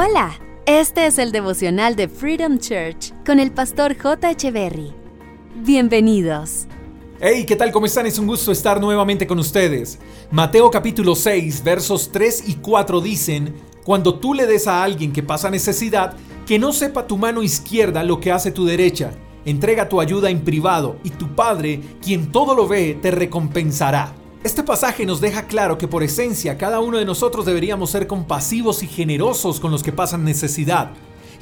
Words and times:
Hola, 0.00 0.38
este 0.64 1.06
es 1.06 1.18
el 1.18 1.32
devocional 1.32 1.96
de 1.96 2.06
Freedom 2.06 2.60
Church 2.60 3.12
con 3.26 3.40
el 3.40 3.50
pastor 3.50 3.98
J. 3.98 4.30
Echeverry. 4.30 4.92
Bienvenidos. 5.56 6.68
Hey, 7.18 7.44
¿qué 7.44 7.56
tal? 7.56 7.72
¿Cómo 7.72 7.86
están? 7.86 8.06
Es 8.06 8.16
un 8.16 8.28
gusto 8.28 8.52
estar 8.52 8.80
nuevamente 8.80 9.26
con 9.26 9.40
ustedes. 9.40 9.98
Mateo 10.30 10.70
capítulo 10.70 11.16
6, 11.16 11.64
versos 11.64 12.12
3 12.12 12.48
y 12.48 12.54
4 12.54 13.00
dicen, 13.00 13.56
Cuando 13.84 14.20
tú 14.20 14.34
le 14.34 14.46
des 14.46 14.68
a 14.68 14.84
alguien 14.84 15.12
que 15.12 15.24
pasa 15.24 15.50
necesidad, 15.50 16.14
que 16.46 16.60
no 16.60 16.72
sepa 16.72 17.08
tu 17.08 17.16
mano 17.16 17.42
izquierda 17.42 18.04
lo 18.04 18.20
que 18.20 18.30
hace 18.30 18.52
tu 18.52 18.64
derecha. 18.64 19.10
Entrega 19.44 19.88
tu 19.88 20.00
ayuda 20.00 20.30
en 20.30 20.44
privado 20.44 21.00
y 21.02 21.10
tu 21.10 21.34
Padre, 21.34 21.80
quien 22.00 22.30
todo 22.30 22.54
lo 22.54 22.68
ve, 22.68 22.96
te 23.02 23.10
recompensará. 23.10 24.14
Este 24.44 24.62
pasaje 24.62 25.04
nos 25.04 25.20
deja 25.20 25.48
claro 25.48 25.78
que 25.78 25.88
por 25.88 26.04
esencia 26.04 26.56
cada 26.56 26.78
uno 26.78 26.98
de 26.98 27.04
nosotros 27.04 27.44
deberíamos 27.44 27.90
ser 27.90 28.06
compasivos 28.06 28.84
y 28.84 28.86
generosos 28.86 29.58
con 29.58 29.72
los 29.72 29.82
que 29.82 29.90
pasan 29.90 30.22
necesidad. 30.22 30.90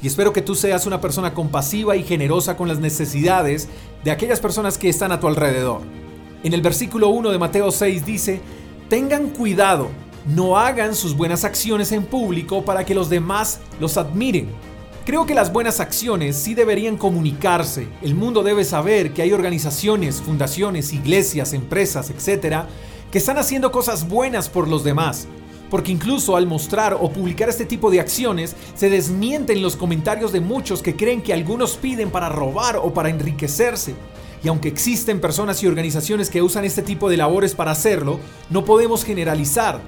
Y 0.01 0.07
espero 0.07 0.33
que 0.33 0.41
tú 0.41 0.55
seas 0.55 0.87
una 0.87 0.99
persona 0.99 1.35
compasiva 1.35 1.95
y 1.95 2.03
generosa 2.03 2.57
con 2.57 2.67
las 2.67 2.79
necesidades 2.79 3.69
de 4.03 4.09
aquellas 4.09 4.39
personas 4.39 4.79
que 4.79 4.89
están 4.89 5.11
a 5.11 5.19
tu 5.19 5.27
alrededor. 5.27 5.81
En 6.43 6.53
el 6.53 6.61
versículo 6.61 7.09
1 7.09 7.29
de 7.29 7.37
Mateo 7.37 7.71
6 7.71 8.03
dice, 8.03 8.41
tengan 8.89 9.29
cuidado, 9.29 9.89
no 10.25 10.57
hagan 10.57 10.95
sus 10.95 11.15
buenas 11.15 11.43
acciones 11.43 11.91
en 11.91 12.03
público 12.03 12.65
para 12.65 12.83
que 12.83 12.95
los 12.95 13.09
demás 13.11 13.59
los 13.79 13.97
admiren. 13.97 14.49
Creo 15.07 15.25
que 15.25 15.33
las 15.33 15.53
buenas 15.53 15.79
acciones 15.79 16.35
sí 16.35 16.53
deberían 16.53 16.97
comunicarse. 16.97 17.87
El 18.01 18.13
mundo 18.13 18.43
debe 18.43 18.65
saber 18.65 19.13
que 19.13 19.21
hay 19.21 19.31
organizaciones, 19.31 20.21
fundaciones, 20.21 20.91
iglesias, 20.91 21.53
empresas, 21.53 22.09
etcétera, 22.09 22.67
que 23.09 23.19
están 23.19 23.37
haciendo 23.37 23.71
cosas 23.71 24.09
buenas 24.09 24.49
por 24.49 24.67
los 24.67 24.83
demás. 24.83 25.29
Porque 25.69 25.93
incluso 25.93 26.35
al 26.35 26.45
mostrar 26.45 26.93
o 26.93 27.09
publicar 27.09 27.47
este 27.47 27.63
tipo 27.63 27.89
de 27.89 28.01
acciones, 28.01 28.53
se 28.75 28.89
desmienten 28.89 29.61
los 29.61 29.77
comentarios 29.77 30.33
de 30.33 30.41
muchos 30.41 30.81
que 30.81 30.97
creen 30.97 31.21
que 31.21 31.31
algunos 31.31 31.77
piden 31.77 32.09
para 32.11 32.27
robar 32.27 32.75
o 32.75 32.93
para 32.93 33.07
enriquecerse. 33.07 33.95
Y 34.43 34.49
aunque 34.49 34.67
existen 34.67 35.21
personas 35.21 35.63
y 35.63 35.67
organizaciones 35.67 36.29
que 36.29 36.41
usan 36.41 36.65
este 36.65 36.81
tipo 36.81 37.09
de 37.09 37.15
labores 37.15 37.55
para 37.55 37.71
hacerlo, 37.71 38.19
no 38.49 38.65
podemos 38.65 39.05
generalizar, 39.05 39.79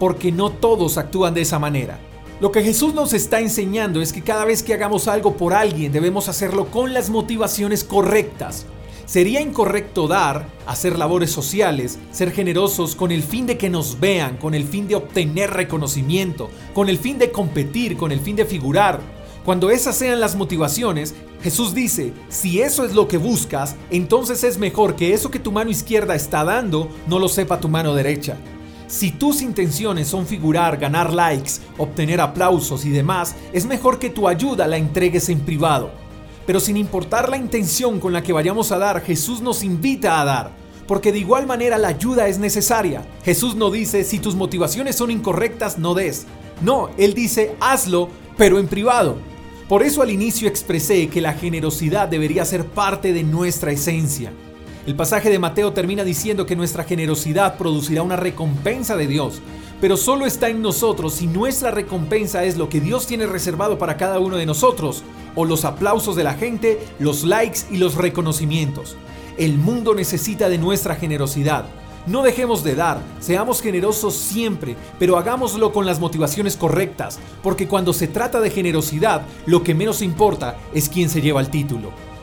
porque 0.00 0.32
no 0.32 0.50
todos 0.50 0.98
actúan 0.98 1.32
de 1.32 1.42
esa 1.42 1.60
manera. 1.60 2.00
Lo 2.44 2.52
que 2.52 2.62
Jesús 2.62 2.92
nos 2.92 3.14
está 3.14 3.40
enseñando 3.40 4.02
es 4.02 4.12
que 4.12 4.20
cada 4.20 4.44
vez 4.44 4.62
que 4.62 4.74
hagamos 4.74 5.08
algo 5.08 5.34
por 5.34 5.54
alguien 5.54 5.92
debemos 5.92 6.28
hacerlo 6.28 6.66
con 6.66 6.92
las 6.92 7.08
motivaciones 7.08 7.84
correctas, 7.84 8.66
Sería 9.06 9.40
incorrecto 9.40 10.08
dar, 10.08 10.46
hacer 10.66 10.98
labores 10.98 11.30
sociales, 11.30 11.98
ser 12.10 12.32
generosos 12.32 12.96
con 12.96 13.12
el 13.12 13.22
fin 13.22 13.46
de 13.46 13.56
que 13.56 13.70
nos 13.70 13.98
vean, 13.98 14.36
con 14.36 14.54
el 14.54 14.64
fin 14.64 14.88
de 14.88 14.94
obtener 14.94 15.52
reconocimiento, 15.52 16.50
con 16.74 16.90
el 16.90 16.98
fin 16.98 17.18
de 17.18 17.30
competir, 17.30 17.96
con 17.96 18.12
el 18.12 18.20
fin 18.20 18.36
de 18.36 18.44
figurar. 18.44 19.00
Cuando 19.44 19.70
esas 19.70 19.96
sean 19.96 20.20
las 20.20 20.36
motivaciones, 20.36 21.14
Jesús 21.42 21.74
dice, 21.74 22.12
si 22.28 22.60
eso 22.60 22.84
es 22.84 22.94
lo 22.94 23.08
que 23.08 23.18
buscas, 23.18 23.76
entonces 23.90 24.44
es 24.44 24.58
mejor 24.58 24.96
que 24.96 25.14
eso 25.14 25.30
que 25.30 25.38
tu 25.38 25.52
mano 25.52 25.70
izquierda 25.70 26.14
está 26.14 26.44
dando 26.44 26.88
no 27.06 27.18
lo 27.18 27.28
sepa 27.28 27.60
tu 27.60 27.68
mano 27.68 27.94
derecha. 27.94 28.36
Si 28.94 29.10
tus 29.10 29.42
intenciones 29.42 30.06
son 30.06 30.24
figurar, 30.24 30.76
ganar 30.76 31.12
likes, 31.12 31.54
obtener 31.78 32.20
aplausos 32.20 32.84
y 32.84 32.90
demás, 32.90 33.34
es 33.52 33.66
mejor 33.66 33.98
que 33.98 34.08
tu 34.08 34.28
ayuda 34.28 34.68
la 34.68 34.76
entregues 34.76 35.28
en 35.30 35.40
privado. 35.40 35.90
Pero 36.46 36.60
sin 36.60 36.76
importar 36.76 37.28
la 37.28 37.36
intención 37.36 37.98
con 37.98 38.12
la 38.12 38.22
que 38.22 38.32
vayamos 38.32 38.70
a 38.70 38.78
dar, 38.78 39.00
Jesús 39.00 39.40
nos 39.40 39.64
invita 39.64 40.20
a 40.20 40.24
dar. 40.24 40.52
Porque 40.86 41.10
de 41.10 41.18
igual 41.18 41.44
manera 41.44 41.76
la 41.76 41.88
ayuda 41.88 42.28
es 42.28 42.38
necesaria. 42.38 43.04
Jesús 43.24 43.56
no 43.56 43.72
dice, 43.72 44.04
si 44.04 44.20
tus 44.20 44.36
motivaciones 44.36 44.94
son 44.94 45.10
incorrectas, 45.10 45.76
no 45.76 45.94
des. 45.94 46.26
No, 46.62 46.88
Él 46.96 47.14
dice, 47.14 47.56
hazlo, 47.58 48.10
pero 48.36 48.60
en 48.60 48.68
privado. 48.68 49.16
Por 49.68 49.82
eso 49.82 50.02
al 50.02 50.12
inicio 50.12 50.46
expresé 50.46 51.08
que 51.08 51.20
la 51.20 51.32
generosidad 51.32 52.06
debería 52.06 52.44
ser 52.44 52.64
parte 52.64 53.12
de 53.12 53.24
nuestra 53.24 53.72
esencia. 53.72 54.32
El 54.86 54.96
pasaje 54.96 55.30
de 55.30 55.38
Mateo 55.38 55.72
termina 55.72 56.04
diciendo 56.04 56.44
que 56.44 56.56
nuestra 56.56 56.84
generosidad 56.84 57.56
producirá 57.56 58.02
una 58.02 58.16
recompensa 58.16 58.96
de 58.96 59.06
Dios, 59.06 59.40
pero 59.80 59.96
solo 59.96 60.26
está 60.26 60.50
en 60.50 60.60
nosotros 60.60 61.14
si 61.14 61.26
nuestra 61.26 61.70
recompensa 61.70 62.44
es 62.44 62.58
lo 62.58 62.68
que 62.68 62.82
Dios 62.82 63.06
tiene 63.06 63.24
reservado 63.24 63.78
para 63.78 63.96
cada 63.96 64.18
uno 64.18 64.36
de 64.36 64.44
nosotros, 64.44 65.02
o 65.34 65.46
los 65.46 65.64
aplausos 65.64 66.16
de 66.16 66.24
la 66.24 66.34
gente, 66.34 66.86
los 66.98 67.24
likes 67.24 67.60
y 67.70 67.78
los 67.78 67.94
reconocimientos. 67.94 68.98
El 69.38 69.56
mundo 69.56 69.94
necesita 69.94 70.50
de 70.50 70.58
nuestra 70.58 70.96
generosidad. 70.96 71.64
No 72.06 72.22
dejemos 72.22 72.62
de 72.62 72.74
dar, 72.74 73.00
seamos 73.20 73.62
generosos 73.62 74.14
siempre, 74.14 74.76
pero 74.98 75.16
hagámoslo 75.16 75.72
con 75.72 75.86
las 75.86 75.98
motivaciones 75.98 76.58
correctas, 76.58 77.18
porque 77.42 77.66
cuando 77.66 77.94
se 77.94 78.06
trata 78.06 78.38
de 78.38 78.50
generosidad, 78.50 79.22
lo 79.46 79.62
que 79.62 79.74
menos 79.74 80.02
importa 80.02 80.58
es 80.74 80.90
quién 80.90 81.08
se 81.08 81.22
lleva 81.22 81.40
el 81.40 81.48
título. 81.48 82.13